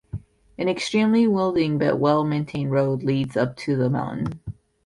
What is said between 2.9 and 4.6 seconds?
leads up the mountain.